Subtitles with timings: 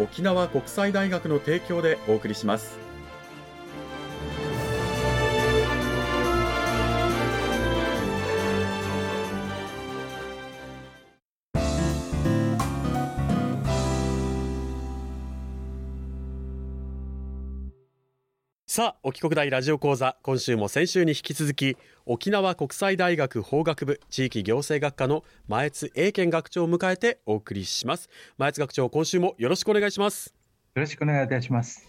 [0.00, 2.89] 沖縄国際大学の提供でお送りします。
[18.72, 21.76] さあ沖国大ラジオ講座今週も先週に引き続き
[22.06, 28.08] 沖縄国際大学法学部地域行政学科の前津英健学長を迎えてお送りします。
[28.38, 30.36] 前津学長今週もよろしくお願いします。
[30.76, 31.84] よろしくお願いいたします。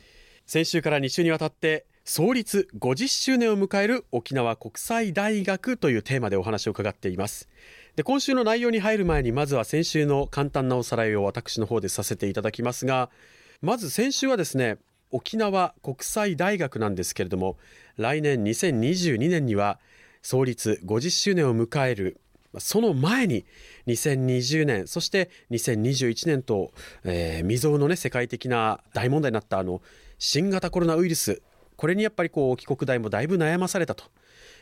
[0.47, 7.47] 先週から2週にわたって創立50周年を迎える沖縄国際大学というテーマでお話を伺っています。
[7.95, 13.11] で今週の内容に入る前にまずは先週の簡単なおさらいを私の方でさせていただきますが
[13.61, 14.79] まず先週はですね
[15.11, 17.57] 沖縄国際大学なんですけれども
[17.97, 19.79] 来年2022年には
[20.21, 22.19] 創立50周年を迎える
[22.59, 23.45] その前に
[23.87, 26.71] 2020年そして2021年と、
[27.03, 29.81] えー、未曾有のね世界的な大問題になったあの
[30.19, 31.41] 新型コロナウイルス。
[31.77, 34.03] これにやっぱりこう帰国大もだいぶ悩まされたと。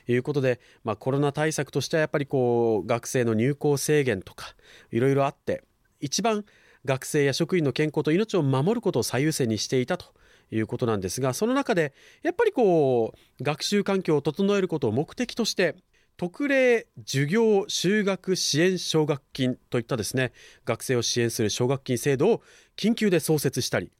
[0.08, 4.56] いうことで、まあ、コロナ対策としてはやっぱりこう学生の入校制限とか
[4.92, 5.64] いろいろあって
[6.00, 6.46] 一番
[6.84, 10.08] 学生や職員の健康と命を守ることを最優先にしていたと。
[10.52, 11.94] いうことなんですがその中で
[12.24, 15.76] やっぱりこう学習環境を整えることを目的として
[16.18, 20.34] 特例授業就学支援奨学金といったですね
[20.66, 22.42] 学生を支援する奨学金制度を
[22.76, 23.92] 緊急で創設したり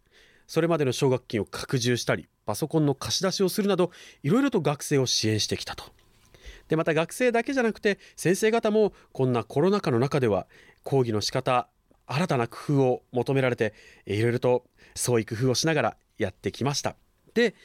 [0.48, 3.92] それまでの奨学金を拡充したりパソコンの貸し出しをするなど
[4.24, 5.86] いろいろと学生を支援してきたと。
[6.68, 10.48] でまた学生だけじゃなくて先生方もこんなコロナ禍の中では
[10.84, 11.70] 講義の仕方
[12.06, 13.74] 新たな工夫を求められて
[14.06, 16.96] いろいろと創意工夫をしながらやってきました。
[17.34, 17.56] で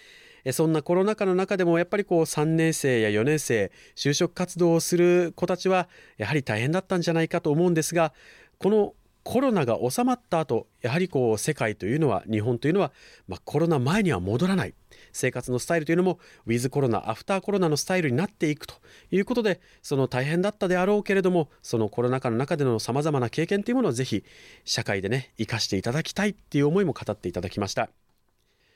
[0.52, 5.88] そんなコロナ禍の中でもやっぱりこう3年生や4年生就職活動をする子たちは
[6.18, 8.12] やはり大変だったんじゃないかと思うんですが
[8.58, 12.92] このコロナが収まった後やはりこう世界というのは日本というのは、
[13.26, 14.74] まあ、コロナ前には戻らない
[15.12, 18.74] 生活のスタイルというのもウィズコロナアフターコロナのスタイルになっていくと
[19.10, 24.24] いうことでその大変だったであろうけれどもそのコロナ禍の中でのさまざまな経験というものをぜひ
[24.66, 27.88] 社会でね生かしていただきたいっていう思いも語っていただきました。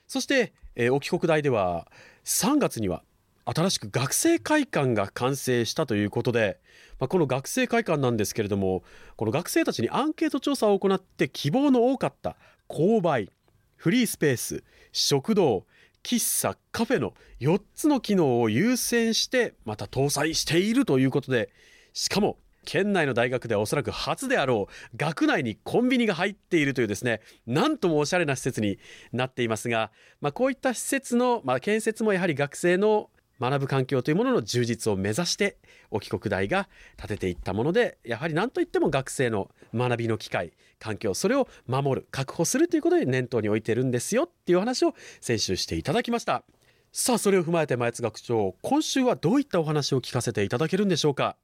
[0.09, 1.87] そして、えー、沖国大では
[2.25, 3.05] 3月には
[3.45, 6.59] 新しく学生会館が完成したということで、
[6.99, 8.83] まあ、この学生会館なんですけれども
[9.17, 12.37] この学生たちにアンケート調査を行って希望の多かった
[12.69, 13.31] 購買
[13.77, 15.65] フリースペース食堂
[16.03, 21.51] 喫茶カフェの4つの機能を優先してまた搭載しているということで
[21.93, 28.79] しかも県内の大学ではおそらく初であろう学内にコンビニが入っているというですねなんともおしゃれな施設に
[29.13, 33.11] なっていますが、まあ、こういった施設の、まあ、建設もやはり学生の
[33.41, 35.59] 学ぶ環境というものの充実を目指して
[35.91, 46.43] 沖国大が建てていったものでやはり何といっても学生の学びの機会環境それを守る確保するということで念頭に置いてるんですよっていう話を先週していただきました。
[46.91, 51.37] さあそれを踏まえて前津学長今週はどういったお話を聞かせていただけるんでしょうか？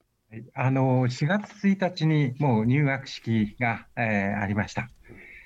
[0.54, 4.88] あの4月1日にもう入学式が、えー、ありました。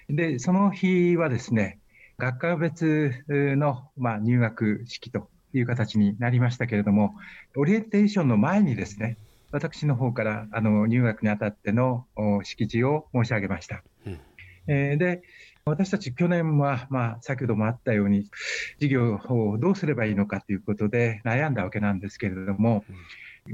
[0.09, 1.79] で、その日はですね、
[2.19, 7.15] 学科別の、まあ、入学式という形になりましたけれども、
[7.57, 9.17] オリエンテーションの前にですね、
[9.53, 12.07] 私の方からあの入学にあたっての
[12.43, 13.83] 式辞を申し上げました。
[14.07, 14.21] うん、
[14.67, 15.23] えー、で、
[15.65, 18.31] 私たち去年は、まあ、先ほどもあったように、
[18.75, 22.97] 授業をどうすればいいのかということで悩んだわけなんですけれども、うん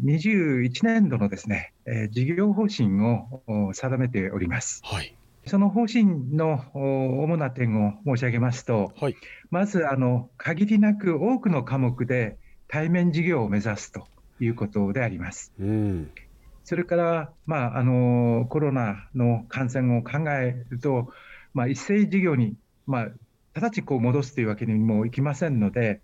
[0.03, 4.81] 21年度のですね、えー、事業方針を定めております。
[4.85, 5.15] はい。
[5.47, 9.17] その方針の主な点を申し上げますと、はい、
[9.51, 14.07] まずあの限りなく多くの科目で対面授業を目指すと
[14.41, 15.53] いうことであります。
[15.61, 16.11] うん、
[16.65, 21.13] それから、まあ、あのコロナの感染を考えると、
[21.53, 22.57] まあ、一斉授業に、
[22.87, 23.09] まあ、
[23.55, 26.01] 直ちこう戻すというわけにもいきませんので、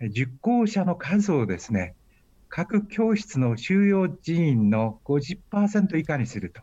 [0.00, 1.94] 受講者の数をですね、
[2.48, 6.62] 各教室の収容人員の50%以下にすると。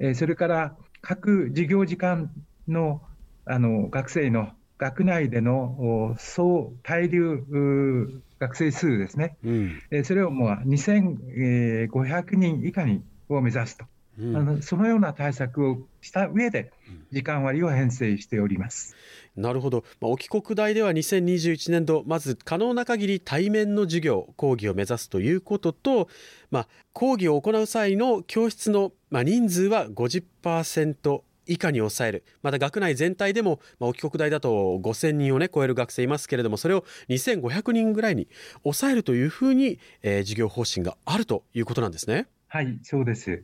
[0.00, 2.30] うん、それから各授業時間
[2.68, 3.02] の
[3.44, 13.84] あの学生の学内での総滞留学生数ですね、うん、それをもう2500人以下にを目指すと、
[14.18, 16.72] うん、あのそのような対策をした上で、
[17.12, 18.96] 時間割を編成しております。
[19.36, 26.08] なるほど、まあ、沖国大では2021年度まず可能な限り対面の授業講義を目指すということと、
[26.50, 32.24] まあ、講義を行う際の教室の、まあ、人数は50%以下に抑える。
[32.42, 38.28] また学内全体でも、まあ、沖国大だと5000人を、ね、超える学生いますけれどもそれを2500人ぐらいに
[38.62, 42.26] 抑えるというふうに、えー、授業方針があるということなんですね。
[42.48, 43.42] はいそうです、えー、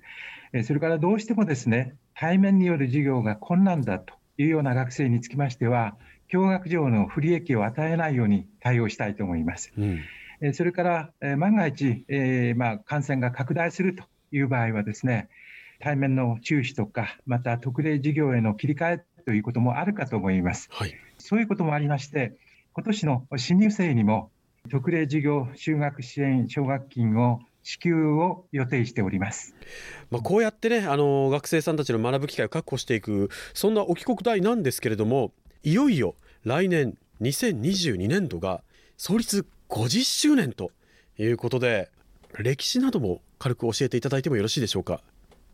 [0.64, 5.96] それからどうしてもですね対面による授業が困難だというような学生につきましては
[6.28, 9.72] 教学上の不利益を与えないように対応したいと思います。
[9.76, 10.00] うん
[10.54, 14.02] それから、え万が一、えー、まあ、感染が拡大すると
[14.32, 15.28] いう場合はですね、
[15.78, 20.68] 対面の中止とか、また特例事業への切り替えということもあるかと思います。
[20.72, 22.32] はい、そういうこともありまして、
[22.72, 24.32] 今年の新入生にも
[24.68, 29.54] 特例事業就学支援奨学金を支給を予定しております。
[30.10, 35.32] まあ、こうやってね、あの学生さんたちの学ぶ機会を確保していく、そんな沖国大なんですけれども、
[35.62, 38.62] いよいよ来年2022年度が
[38.96, 40.70] 創立50周年と
[41.18, 41.90] いうことで、
[42.38, 45.00] 歴史なども軽く教えていただいてもよろしいでしょうか？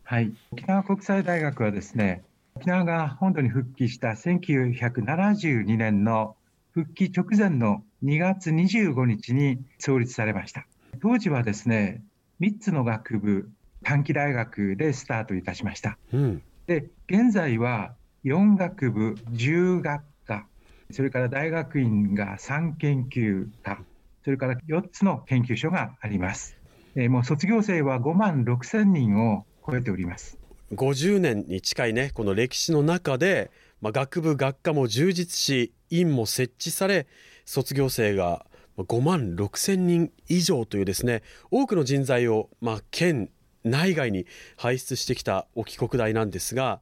[0.03, 2.23] はい、沖縄国際大学はですね、
[2.55, 6.35] 沖縄が本土に復帰した1972年の
[6.73, 10.65] 復帰直前の2月25日に創立されました。
[11.01, 12.03] 当時はですね、
[12.41, 13.49] 3つの学部、
[13.83, 15.97] 短期大学でスタートいたしました。
[16.13, 20.45] うん、で、現在は4学部、10学科、
[20.91, 23.79] それから大学院が3研究科、
[24.23, 26.59] それから4つの研究所があります。
[26.95, 30.37] えー、もう卒業生は5万6千人を超えております
[30.73, 33.51] 50年に近いねこの歴史の中で、
[33.81, 37.07] まあ、学部学科も充実し院も設置され
[37.45, 38.45] 卒業生が
[38.83, 41.21] 5万6千人以上というですね
[41.51, 43.29] 多くの人材を、まあ、県
[43.63, 44.25] 内外に
[44.57, 46.79] 輩出してきた沖国大なんですが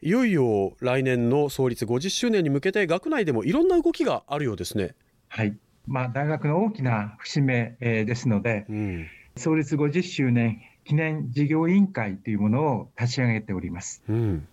[0.00, 4.94] いよいよ来年の創立50周年に向けて学内でもいろんな動きがあるようですね。
[5.28, 5.56] はい
[5.88, 9.06] まあ、大学の大きな節目、えー、ですので、うん、
[9.36, 14.02] 創立50周年記念事業委員会というものを立ち上げております。
[14.08, 14.46] うん、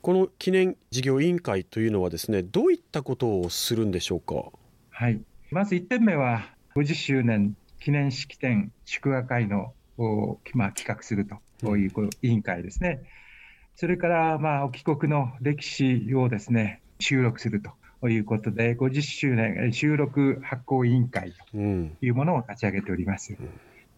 [0.00, 4.50] この記念事業委員会というのはですね、どういったことをするんでしょうか？
[4.90, 5.20] はい、
[5.50, 11.26] まず1点目は50周年記念式典祝賀会のを、まあ、企画する
[11.60, 11.90] という
[12.22, 13.02] 委員会ですね。
[13.76, 17.62] それから、まあ、帰国の歴史をですね、収録する
[18.00, 23.36] ということで、50周年収録発行委員会というものを立ち上げております。
[23.38, 23.48] うん、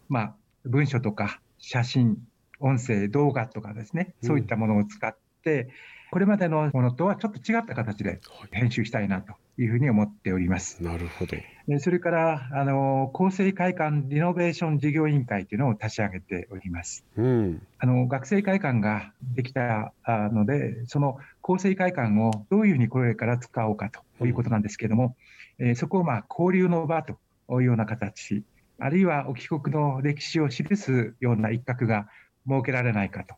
[0.09, 0.35] まあ、
[0.65, 2.17] 文書とか写真、
[2.59, 5.69] 音声、動画とかですね、そういったものを使って、うん、
[6.11, 8.19] これまでのものとはちょっと違った形で
[8.51, 10.81] 編集したいなというふうに思っております。
[10.83, 11.37] なるほど。
[11.79, 17.05] それから、あの、構成会館リノベーション事業委員会というのを立ち上げております。
[17.15, 25.15] うん、あの、学生会館ができたので、その構成会館をどういうふうにこれから使おうかということなんですけれども、
[25.59, 27.19] うん、えー、そこをまあ交流の場と
[27.51, 28.43] いうような形
[28.79, 32.07] あるいは帰国の歴史を記すような一角が
[32.47, 33.35] 設けられないかと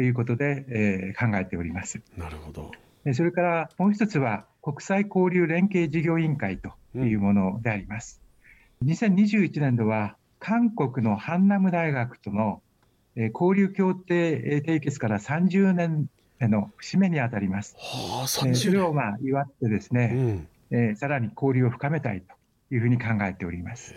[0.00, 2.00] いうことで、えー、考えております。
[2.16, 2.70] なるほど。
[3.14, 8.20] それからもう一つは国際交流連携事業委員会というものであります。
[8.82, 12.62] うん、2021年度は韓国のハンナム大学との
[13.16, 17.76] 交流協定締結から30年目の節目にあたります。
[17.78, 23.94] はあ、それをまあ祝ってですね、うん、えー、さらに交流を深めたいというふうに考えております。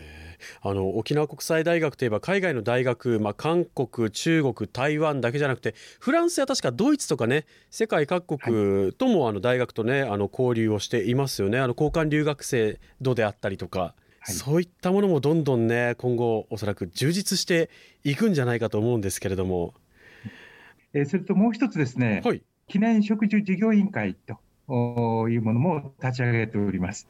[0.61, 13.95] あの沖縄国際大学といえば海外の大学、まあ、韓国、中国、台湾だけじゃなくてフランスや確かドイツとかね世界各国ともあの大学とねあの交流をしていますよねあの交換留学生度であったりとか。
[14.25, 17.69] はい、そういったものもどんどんね今後おそらく充実して
[18.05, 19.73] いくんじゃないかと思うんですけれども。
[20.93, 24.37] えー、それともう一つですね、はい、記念植樹事業委員会と
[25.29, 27.07] いうものも立ち上げております。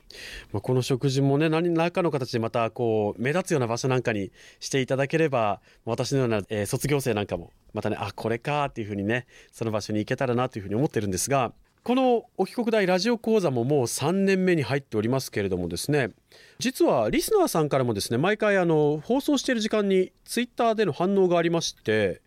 [0.51, 11.53] まあ、この食事もね、何らかの形でまたこう目立つような場所なんかにしていただければ、私のような、えー、卒業生なんかもまたね、あ、これかっていうふうにね、その場所に行けたらなというふうに思ってるんですが、
[11.83, 16.11] この沖国大ラジオ講座ももう3年目に入っておりますけれどもですね
[16.57, 22.21] 実はリスナーさんからもですね毎回あの放送している時間にツイッターでの反応がありまして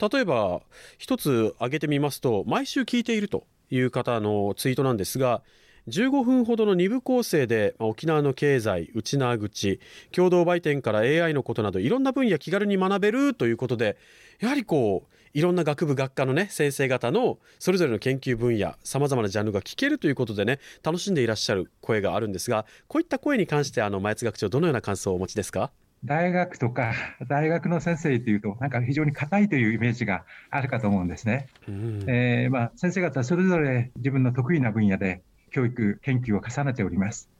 [0.00, 0.60] 例えば
[0.96, 5.42] 一つ挙げてみますと毎週聞いているという方のツイートなんですが
[5.88, 9.80] 15分ほどの2部構成で、沖縄の経済内縄口
[10.12, 13.98] 共同売店から AI のことなどいろんな分野気軽に学べるということで
[14.40, 25.70] やはりこういろんな学部学科のね先生方のそれぞれの研究分野さまざまなジャンルが聞けるということでね楽しんでいらっしゃる声があるんですがこういった声に関してあの前津学長どのような感想をお持ちですか？
[26.04, 26.92] 大学とか
[27.28, 31.48] 大学の先生というとなんか非常に硬いというイメージがあるかと思うんですね。
[31.66, 37.30] うん、えー、まあ、先生方それぞれ自分の得意な分野で教育研究を重ねております。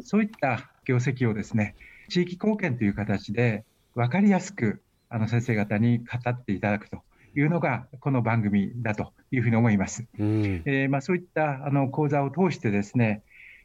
[0.00, 1.74] そういった業績をですね
[2.08, 3.64] 地域貢献という形で
[3.94, 7.02] 分かりやすくあの先生方に語っていただくと
[7.34, 10.06] いうのがこの番組だというふうに思います。
[10.18, 13.22] うん、えー、まあ、そういったあの講座を通してですね、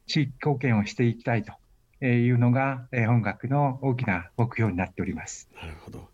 [0.07, 1.53] 地域貢献をしていきたいと
[2.01, 5.49] いうのが本学の大きな目標になっております。
[5.55, 6.09] なるほど。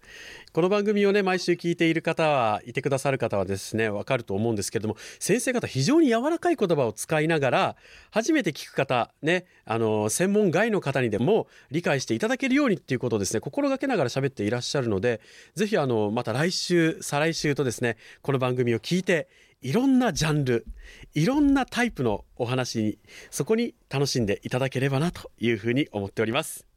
[0.53, 7.75] この番組をね毎週聞いている方はいてくださる方はですねわかると思うんですけれども先生方非常に柔らかい言葉を使いながら
[8.12, 15.22] 初めて聞く方ねあの専門外の方にでも理解していただけるようにっていうことをですね心がけながら喋っていらっしゃるので
[15.55, 19.29] ぜひあのまた来週再来週とですねこの番組を聞いて
[19.63, 20.67] いろんなジャンル
[21.15, 23.00] いろんなタイプのお話に
[23.31, 26.73] そこに楽しんでいただければなというふうに思っております。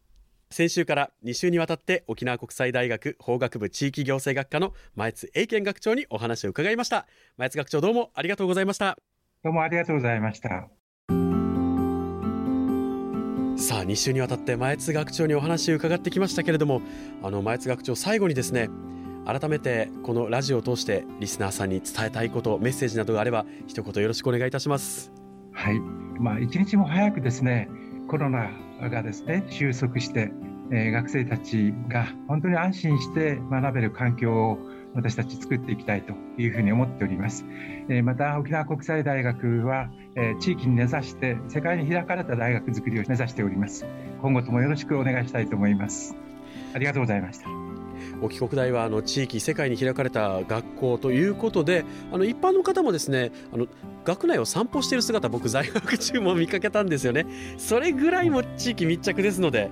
[0.50, 7.06] 先週から2週にわたって沖縄国際大学法学部地域行政学科の前津英検学長にお話を伺いました。
[7.36, 8.96] 前津学長どうもありがとうございました。
[9.42, 10.68] どうもありがとうございました。
[13.58, 16.82] さあ2週にわたって前津学長にお話を伺ってきましたけれども
[17.22, 18.68] あの前津学長最後にですね
[19.24, 25.10] 改めてこのラジオを通してリスナーさんに伝えたいことメッセージなどがあれば一言よろしくお願いいたします。
[25.52, 25.80] はい。
[26.20, 27.68] まあ一日も早くですね
[28.08, 28.50] コロナ
[28.88, 30.30] がですね収束して、
[30.70, 34.58] えー、学生たちが本当に安心して学べる環境を
[34.94, 37.44] 私たち作っていきたいというふうに思っております。
[37.88, 43.86] えー、また沖縄国際大学は、えー、地域に根ざして世界に開かれた大学づくりを目指しております。
[44.22, 46.16] 今後ともよろしくお願いしたいと思います。
[46.74, 47.85] ありがとうございました。
[48.22, 53.66] 沖国大はあの地域世界に開かれた学校ということであの一般の方もですねあの
[54.04, 57.26] 学内を散歩している姿僕在学中も見かけたんですよね。
[57.58, 59.70] それぐらいも地域密着ですので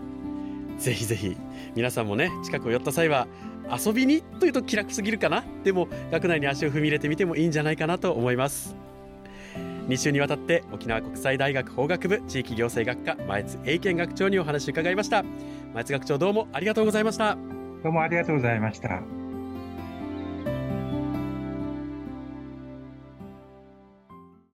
[0.78, 1.36] ぜひぜひ
[1.74, 3.26] 皆さんもね近くを寄った際は
[3.70, 5.44] 遊びにというと気楽すぎるかな。
[5.62, 8.76] でも学内に足を踏み入れてみてもいいんじゃないかなと思います。
[9.88, 15.24] 2週にわたって沖縄国際大学法学部地域行政学科前津英検学長にお話を伺いました。
[15.74, 17.63] 前津学長どうもありがとうございました。
[17.84, 19.23] どうもありがとうございました。